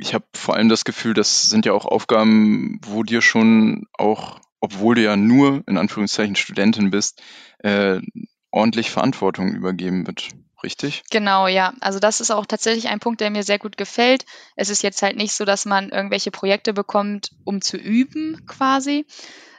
Ich 0.00 0.14
habe 0.14 0.26
vor 0.34 0.54
allem 0.54 0.68
das 0.68 0.84
Gefühl, 0.84 1.14
das 1.14 1.42
sind 1.42 1.66
ja 1.66 1.72
auch 1.72 1.86
Aufgaben, 1.86 2.78
wo 2.82 3.02
dir 3.02 3.22
schon 3.22 3.86
auch, 3.94 4.40
obwohl 4.60 4.94
du 4.94 5.02
ja 5.02 5.16
nur 5.16 5.64
in 5.66 5.78
Anführungszeichen 5.78 6.36
Studentin 6.36 6.90
bist, 6.90 7.22
äh, 7.58 8.00
ordentlich 8.56 8.90
Verantwortung 8.90 9.54
übergeben 9.54 10.06
wird. 10.06 10.30
Richtig? 10.62 11.04
Genau, 11.10 11.46
ja. 11.46 11.74
Also 11.80 11.98
das 11.98 12.20
ist 12.20 12.30
auch 12.30 12.46
tatsächlich 12.46 12.88
ein 12.88 12.98
Punkt, 12.98 13.20
der 13.20 13.30
mir 13.30 13.42
sehr 13.42 13.58
gut 13.58 13.76
gefällt. 13.76 14.24
Es 14.56 14.70
ist 14.70 14.82
jetzt 14.82 15.02
halt 15.02 15.16
nicht 15.16 15.34
so, 15.34 15.44
dass 15.44 15.66
man 15.66 15.90
irgendwelche 15.90 16.30
Projekte 16.30 16.72
bekommt, 16.72 17.30
um 17.44 17.60
zu 17.60 17.76
üben 17.76 18.44
quasi, 18.46 19.06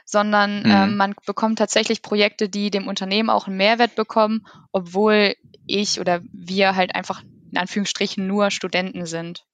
sondern 0.04 0.64
mhm. 0.64 0.70
ähm, 0.70 0.96
man 0.96 1.14
bekommt 1.24 1.58
tatsächlich 1.58 2.02
Projekte, 2.02 2.48
die 2.48 2.70
dem 2.70 2.88
Unternehmen 2.88 3.30
auch 3.30 3.46
einen 3.46 3.56
Mehrwert 3.56 3.94
bekommen, 3.94 4.44
obwohl 4.72 5.36
ich 5.66 6.00
oder 6.00 6.20
wir 6.32 6.74
halt 6.74 6.94
einfach 6.96 7.22
in 7.52 7.58
Anführungsstrichen 7.58 8.26
nur 8.26 8.50
Studenten 8.50 9.06
sind. 9.06 9.44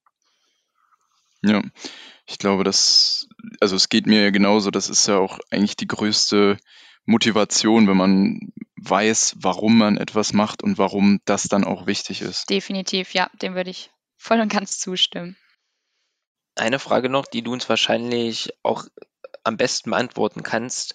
Ja, 1.43 1.63
ich 2.27 2.39
glaube, 2.39 2.65
dass, 2.65 3.29
also 3.61 3.77
es 3.77 3.91
geht 3.91 4.07
mir 4.07 4.23
ja 4.23 4.31
genauso, 4.31 4.71
das 4.71 4.89
ist 4.89 5.07
ja 5.07 5.19
auch 5.19 5.39
eigentlich 5.51 5.77
die 5.77 5.87
größte 5.87 6.57
Motivation, 7.06 7.88
wenn 7.88 7.96
man 7.96 8.52
weiß, 8.76 9.37
warum 9.38 9.78
man 9.78 9.96
etwas 9.96 10.32
macht 10.32 10.62
und 10.62 10.78
warum 10.78 11.20
das 11.25 11.44
dann 11.44 11.64
auch 11.64 11.87
wichtig 11.87 12.20
ist. 12.20 12.50
Definitiv, 12.50 13.14
ja, 13.14 13.30
dem 13.40 13.54
würde 13.54 13.70
ich 13.70 13.90
voll 14.16 14.40
und 14.40 14.52
ganz 14.52 14.78
zustimmen. 14.78 15.37
Eine 16.56 16.78
Frage 16.78 17.08
noch, 17.08 17.26
die 17.26 17.42
du 17.42 17.52
uns 17.52 17.68
wahrscheinlich 17.68 18.52
auch 18.62 18.84
am 19.42 19.56
besten 19.56 19.90
beantworten 19.90 20.42
kannst. 20.42 20.94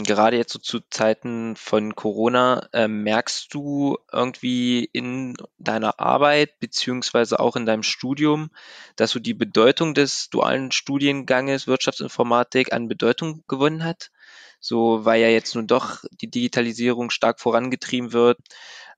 Gerade 0.00 0.36
jetzt 0.36 0.52
so 0.52 0.60
zu 0.60 0.78
Zeiten 0.90 1.56
von 1.56 1.96
Corona, 1.96 2.68
äh, 2.72 2.86
merkst 2.86 3.52
du 3.52 3.98
irgendwie 4.12 4.84
in 4.84 5.36
deiner 5.58 5.98
Arbeit 5.98 6.60
beziehungsweise 6.60 7.40
auch 7.40 7.56
in 7.56 7.66
deinem 7.66 7.82
Studium, 7.82 8.50
dass 8.94 9.10
so 9.10 9.18
die 9.18 9.34
Bedeutung 9.34 9.94
des 9.94 10.30
dualen 10.30 10.70
Studienganges 10.70 11.66
Wirtschaftsinformatik 11.66 12.72
an 12.72 12.86
Bedeutung 12.86 13.42
gewonnen 13.48 13.82
hat? 13.82 14.12
So, 14.60 15.04
weil 15.04 15.20
ja 15.20 15.28
jetzt 15.28 15.54
nun 15.54 15.66
doch 15.66 16.04
die 16.20 16.30
Digitalisierung 16.30 17.10
stark 17.10 17.40
vorangetrieben 17.40 18.12
wird. 18.12 18.38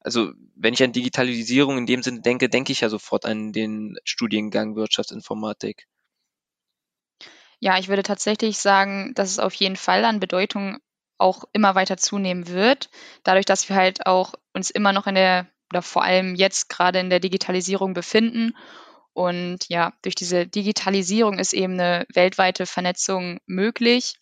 Also, 0.01 0.33
wenn 0.55 0.75
ich 0.75 0.83
an 0.83 0.93
Digitalisierung 0.93 1.79
in 1.79 1.87
dem 1.87 2.03
Sinne 2.03 2.23
denke, 2.23 2.49
denke 2.49 2.73
ich 2.73 2.81
ja 2.81 2.89
sofort 2.89 3.27
an 3.27 3.53
den 3.53 3.97
Studiengang 4.05 4.77
Wirtschaftsinformatik. 4.77 5.87
Ja, 7.59 7.79
ich 7.79 7.89
würde 7.89 8.03
tatsächlich 8.03 8.59
sagen, 8.59 9.13
dass 9.15 9.31
es 9.31 9.39
auf 9.39 9.53
jeden 9.55 9.77
Fall 9.77 10.05
an 10.07 10.19
Bedeutung 10.19 10.79
auch 11.19 11.45
immer 11.53 11.75
weiter 11.75 11.99
zunehmen 11.99 12.49
wird, 12.49 12.89
dadurch, 13.25 13.45
dass 13.45 13.69
wir 13.69 13.77
halt 13.77 14.07
auch 14.07 14.35
uns 14.55 14.71
immer 14.71 14.95
noch 14.95 15.07
in 15.07 15.15
der 15.15 15.47
oder 15.71 15.83
vor 15.83 16.03
allem 16.03 16.35
jetzt 16.35 16.69
gerade 16.69 16.99
in 16.99 17.11
der 17.11 17.21
Digitalisierung 17.21 17.95
befinden. 17.95 18.57
Und 19.13 19.69
ja, 19.69 19.93
durch 20.03 20.15
diese 20.15 20.47
Digitalisierung 20.47 21.39
ist 21.39 21.53
eben 21.53 21.75
eine 21.75 22.07
weltweite 22.13 22.67
Vernetzung 22.67 23.39
möglich. 23.47 24.15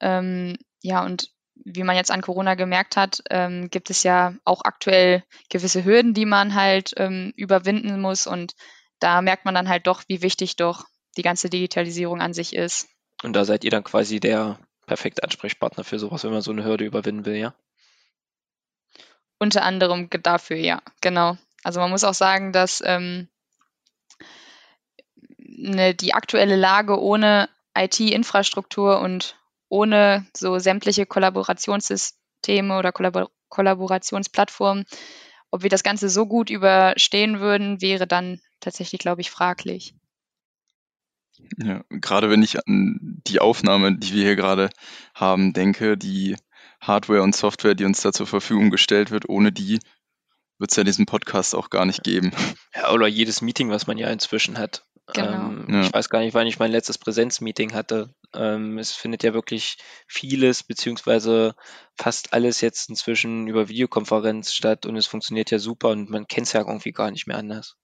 Ähm, 0.00 0.56
ja, 0.82 1.04
und 1.04 1.30
wie 1.64 1.82
man 1.82 1.96
jetzt 1.96 2.10
an 2.10 2.22
Corona 2.22 2.54
gemerkt 2.54 2.96
hat, 2.96 3.22
ähm, 3.30 3.68
gibt 3.70 3.90
es 3.90 4.02
ja 4.02 4.34
auch 4.44 4.62
aktuell 4.64 5.22
gewisse 5.50 5.84
Hürden, 5.84 6.14
die 6.14 6.24
man 6.24 6.54
halt 6.54 6.94
ähm, 6.96 7.32
überwinden 7.36 8.00
muss. 8.00 8.26
Und 8.26 8.54
da 8.98 9.20
merkt 9.22 9.44
man 9.44 9.54
dann 9.54 9.68
halt 9.68 9.86
doch, 9.86 10.02
wie 10.08 10.22
wichtig 10.22 10.56
doch 10.56 10.86
die 11.16 11.22
ganze 11.22 11.50
Digitalisierung 11.50 12.20
an 12.20 12.32
sich 12.32 12.54
ist. 12.54 12.88
Und 13.22 13.34
da 13.34 13.44
seid 13.44 13.64
ihr 13.64 13.70
dann 13.70 13.84
quasi 13.84 14.20
der 14.20 14.58
perfekte 14.86 15.22
Ansprechpartner 15.22 15.84
für 15.84 15.98
sowas, 15.98 16.24
wenn 16.24 16.32
man 16.32 16.42
so 16.42 16.50
eine 16.50 16.64
Hürde 16.64 16.84
überwinden 16.84 17.24
will, 17.26 17.36
ja? 17.36 17.54
Unter 19.38 19.62
anderem 19.62 20.08
dafür, 20.22 20.56
ja, 20.56 20.82
genau. 21.00 21.36
Also 21.62 21.80
man 21.80 21.90
muss 21.90 22.04
auch 22.04 22.14
sagen, 22.14 22.52
dass 22.52 22.82
ähm, 22.84 23.28
ne, 25.38 25.94
die 25.94 26.14
aktuelle 26.14 26.56
Lage 26.56 27.00
ohne 27.00 27.48
IT-Infrastruktur 27.74 29.00
und 29.00 29.36
ohne 29.70 30.26
so 30.36 30.58
sämtliche 30.58 31.06
Kollaborationssysteme 31.06 32.78
oder 32.78 32.92
Kollabor 32.92 33.30
Kollaborationsplattformen, 33.48 34.84
ob 35.50 35.64
wir 35.64 35.70
das 35.70 35.82
Ganze 35.82 36.08
so 36.08 36.26
gut 36.26 36.50
überstehen 36.50 37.40
würden, 37.40 37.80
wäre 37.80 38.06
dann 38.06 38.40
tatsächlich, 38.60 39.00
glaube 39.00 39.22
ich, 39.22 39.30
fraglich. 39.30 39.94
Ja, 41.56 41.82
gerade 41.88 42.30
wenn 42.30 42.44
ich 42.44 42.58
an 42.58 43.20
die 43.26 43.40
Aufnahme, 43.40 43.96
die 43.96 44.14
wir 44.14 44.22
hier 44.22 44.36
gerade 44.36 44.70
haben, 45.14 45.52
denke, 45.52 45.96
die 45.96 46.36
Hardware 46.80 47.22
und 47.22 47.34
Software, 47.34 47.74
die 47.74 47.84
uns 47.84 48.02
da 48.02 48.12
zur 48.12 48.28
Verfügung 48.28 48.70
gestellt 48.70 49.10
wird, 49.10 49.28
ohne 49.28 49.50
die 49.50 49.80
wird 50.58 50.70
es 50.70 50.76
ja 50.76 50.84
diesen 50.84 51.06
Podcast 51.06 51.54
auch 51.54 51.70
gar 51.70 51.86
nicht 51.86 52.04
geben. 52.04 52.32
Ja, 52.74 52.92
oder 52.92 53.08
jedes 53.08 53.42
Meeting, 53.42 53.70
was 53.70 53.88
man 53.88 53.98
ja 53.98 54.08
inzwischen 54.10 54.58
hat. 54.58 54.84
Genau. 55.14 55.50
Ähm, 55.50 55.66
ja. 55.68 55.80
Ich 55.82 55.92
weiß 55.92 56.08
gar 56.08 56.20
nicht, 56.20 56.34
wann 56.34 56.46
ich 56.46 56.58
mein 56.58 56.70
letztes 56.70 56.98
Präsenzmeeting 56.98 57.74
hatte. 57.74 58.14
Ähm, 58.34 58.78
es 58.78 58.92
findet 58.92 59.22
ja 59.22 59.34
wirklich 59.34 59.78
vieles, 60.06 60.62
beziehungsweise 60.62 61.54
fast 61.96 62.32
alles 62.32 62.60
jetzt 62.60 62.88
inzwischen 62.88 63.46
über 63.46 63.68
Videokonferenz 63.68 64.54
statt 64.54 64.86
und 64.86 64.96
es 64.96 65.06
funktioniert 65.06 65.50
ja 65.50 65.58
super 65.58 65.88
und 65.88 66.10
man 66.10 66.26
kennt 66.26 66.46
es 66.46 66.52
ja 66.52 66.60
irgendwie 66.60 66.92
gar 66.92 67.10
nicht 67.10 67.26
mehr 67.26 67.38
anders. 67.38 67.76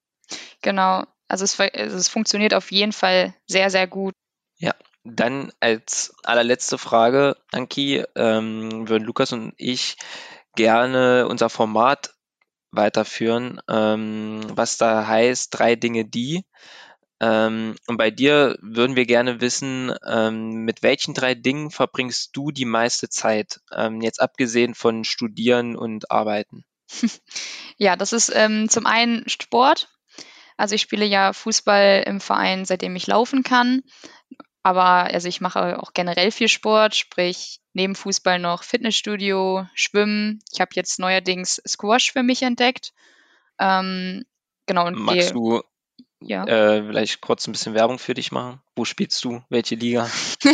Genau. 0.63 1.05
Also 1.29 1.45
es, 1.45 1.59
also 1.59 1.97
es 1.97 2.09
funktioniert 2.09 2.55
auf 2.55 2.71
jeden 2.71 2.93
Fall 2.93 3.35
sehr, 3.47 3.71
sehr 3.71 3.87
gut. 3.87 4.15
Ja, 4.59 4.75
dann 5.05 5.53
als 5.61 6.15
allerletzte 6.25 6.79
Frage, 6.79 7.37
Anki, 7.53 8.05
ähm, 8.15 8.89
würden 8.89 9.05
Lukas 9.05 9.33
und 9.33 9.53
ich 9.57 9.97
gerne 10.55 11.27
unser 11.29 11.51
Format 11.51 12.15
weiterführen, 12.71 13.61
ähm, 13.69 14.41
was 14.51 14.79
da 14.79 15.07
heißt, 15.07 15.57
drei 15.57 15.77
Dinge, 15.77 16.05
die. 16.05 16.45
Ähm, 17.19 17.77
und 17.87 17.97
bei 17.97 18.11
dir 18.11 18.59
würden 18.61 18.97
wir 18.97 19.07
gerne 19.07 19.41
wissen, 19.41 19.95
ähm, 20.07 20.65
mit 20.65 20.83
welchen 20.83 21.15
drei 21.15 21.35
Dingen 21.35 21.71
verbringst 21.71 22.37
du 22.37 22.51
die 22.51 22.67
meiste 22.67 23.09
Zeit, 23.09 23.61
ähm, 23.73 24.03
jetzt 24.03 24.21
abgesehen 24.21 24.75
von 24.75 25.05
Studieren 25.05 25.77
und 25.77 26.11
Arbeiten? 26.11 26.65
Ja, 27.79 27.95
das 27.95 28.15
ist 28.15 28.33
ähm, 28.35 28.71
zum 28.71 28.87
einen 28.87 29.29
Sport. 29.29 29.91
Also 30.57 30.75
ich 30.75 30.81
spiele 30.81 31.05
ja 31.05 31.35
Fußball 31.35 32.05
im 32.07 32.23
Verein, 32.23 32.65
seitdem 32.65 32.97
ich 32.97 33.07
laufen 33.07 33.43
kann. 33.43 33.83
Aber 34.63 35.05
also 35.05 35.29
ich 35.29 35.43
mache 35.43 35.79
auch 35.79 35.93
generell 35.93 36.31
viel 36.31 36.49
Sport, 36.49 36.97
sprich 36.97 37.61
neben 37.75 37.95
Fußball 37.95 38.39
noch 38.39 38.63
Fitnessstudio, 38.63 39.67
Schwimmen. 39.75 40.41
Ich 40.53 40.61
habe 40.61 40.71
jetzt 40.73 40.99
neuerdings 40.99 41.61
Squash 41.69 42.13
für 42.13 42.23
mich 42.23 42.43
entdeckt. 42.43 42.95
Ähm, 43.61 44.25
genau. 44.65 44.87
Und 44.87 44.99
Magst 44.99 45.35
du 45.35 45.63
ja. 46.21 46.45
äh, 46.45 46.87
vielleicht 46.87 47.21
kurz 47.21 47.47
ein 47.47 47.53
bisschen 47.53 47.75
Werbung 47.75 47.99
für 47.99 48.15
dich 48.15 48.33
machen? 48.33 48.61
Wo 48.75 48.85
spielst 48.85 49.23
du? 49.25 49.43
Welche 49.49 49.75
Liga? 49.75 50.11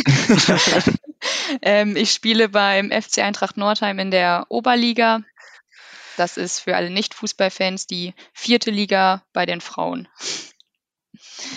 ähm, 1.61 1.95
ich 1.95 2.11
spiele 2.11 2.49
beim 2.49 2.91
FC 2.91 3.19
Eintracht 3.19 3.57
Nordheim 3.57 3.99
in 3.99 4.11
der 4.11 4.45
Oberliga. 4.49 5.21
Das 6.17 6.37
ist 6.37 6.59
für 6.59 6.75
alle 6.75 6.89
Nicht-Fußballfans 6.89 7.87
die 7.87 8.13
vierte 8.33 8.71
Liga 8.71 9.23
bei 9.33 9.45
den 9.45 9.61
Frauen. 9.61 10.07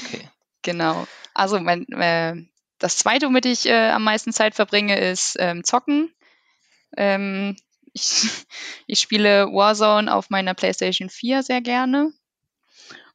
Okay. 0.05 0.29
Genau. 0.63 1.07
Also 1.35 1.61
mein, 1.61 1.87
äh, 1.89 2.35
das 2.79 2.97
zweite, 2.97 3.27
womit 3.27 3.47
ich 3.47 3.67
äh, 3.67 3.91
am 3.91 4.05
meisten 4.05 4.33
Zeit 4.33 4.55
verbringe, 4.55 4.99
ist 4.99 5.37
ähm, 5.39 5.65
Zocken. 5.65 6.15
Ähm, 6.97 7.57
ich, 7.93 8.29
ich 8.87 9.01
spiele 9.01 9.47
Warzone 9.47 10.13
auf 10.13 10.31
meiner 10.31 10.55
PlayStation 10.55 11.11
4 11.11 11.43
sehr 11.43 11.61
gerne. 11.61 12.13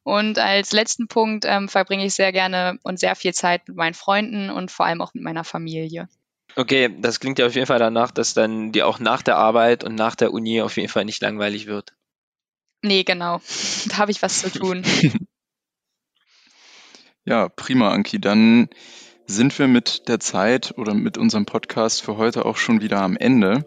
Und 0.04 0.38
als 0.38 0.72
letzten 0.72 1.06
Punkt 1.06 1.44
ähm, 1.46 1.68
verbringe 1.68 2.04
ich 2.04 2.14
sehr 2.14 2.32
gerne 2.32 2.78
und 2.82 2.98
sehr 2.98 3.14
viel 3.14 3.32
Zeit 3.32 3.68
mit 3.68 3.76
meinen 3.76 3.94
Freunden 3.94 4.50
und 4.50 4.70
vor 4.70 4.86
allem 4.86 5.00
auch 5.00 5.14
mit 5.14 5.22
meiner 5.22 5.44
Familie. 5.44 6.08
Okay, 6.56 6.94
das 7.00 7.20
klingt 7.20 7.38
ja 7.38 7.46
auf 7.46 7.54
jeden 7.54 7.66
Fall 7.66 7.78
danach, 7.78 8.10
dass 8.10 8.34
dann 8.34 8.72
dir 8.72 8.86
auch 8.86 8.98
nach 8.98 9.22
der 9.22 9.36
Arbeit 9.36 9.84
und 9.84 9.94
nach 9.94 10.16
der 10.16 10.32
Uni 10.32 10.60
auf 10.60 10.76
jeden 10.76 10.88
Fall 10.88 11.04
nicht 11.04 11.22
langweilig 11.22 11.66
wird. 11.66 11.94
Nee, 12.82 13.04
genau. 13.04 13.40
Da 13.88 13.98
habe 13.98 14.10
ich 14.10 14.22
was 14.22 14.40
zu 14.40 14.50
tun. 14.50 14.84
ja, 17.24 17.48
prima, 17.48 17.90
Anki. 17.90 18.20
Dann 18.20 18.68
sind 19.26 19.58
wir 19.58 19.68
mit 19.68 20.08
der 20.08 20.20
Zeit 20.20 20.76
oder 20.76 20.94
mit 20.94 21.16
unserem 21.16 21.46
Podcast 21.46 22.02
für 22.02 22.16
heute 22.16 22.44
auch 22.44 22.56
schon 22.56 22.80
wieder 22.80 23.00
am 23.00 23.16
Ende. 23.16 23.64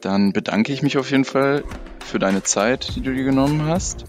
Dann 0.00 0.32
bedanke 0.32 0.72
ich 0.72 0.82
mich 0.82 0.96
auf 0.96 1.10
jeden 1.10 1.24
Fall 1.24 1.64
für 2.04 2.18
deine 2.18 2.42
Zeit, 2.44 2.94
die 2.94 3.02
du 3.02 3.12
dir 3.14 3.24
genommen 3.24 3.64
hast 3.64 4.04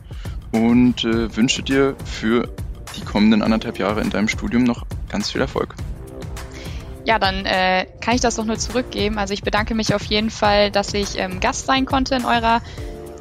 und 0.51 1.03
äh, 1.03 1.35
wünsche 1.35 1.63
dir 1.63 1.95
für 2.05 2.49
die 2.95 3.05
kommenden 3.05 3.41
anderthalb 3.41 3.79
Jahre 3.79 4.01
in 4.01 4.09
deinem 4.09 4.27
Studium 4.27 4.63
noch 4.63 4.85
ganz 5.09 5.31
viel 5.31 5.41
Erfolg. 5.41 5.75
Ja, 7.05 7.19
dann 7.19 7.45
äh, 7.45 7.85
kann 8.01 8.15
ich 8.15 8.21
das 8.21 8.35
doch 8.35 8.45
nur 8.45 8.57
zurückgeben. 8.57 9.17
Also 9.17 9.33
ich 9.33 9.41
bedanke 9.41 9.75
mich 9.75 9.93
auf 9.93 10.03
jeden 10.03 10.29
Fall, 10.29 10.71
dass 10.71 10.93
ich 10.93 11.17
ähm, 11.17 11.39
Gast 11.39 11.65
sein 11.65 11.85
konnte 11.85 12.15
in 12.15 12.25
eurer 12.25 12.61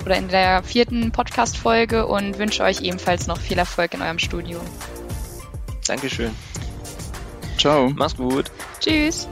oder 0.05 0.17
in 0.17 0.29
der 0.29 0.63
vierten 0.63 1.13
Podcast-Folge 1.13 2.07
und 2.07 2.39
wünsche 2.39 2.63
euch 2.63 2.81
ebenfalls 2.81 3.27
noch 3.27 3.39
viel 3.39 3.59
Erfolg 3.59 3.95
in 3.95 4.03
eurem 4.03 4.19
Studium. 4.19 4.63
Dankeschön. 5.87 6.33
Ciao. 7.59 7.93
Mach's 7.95 8.17
gut. 8.17 8.51
Tschüss. 8.81 9.29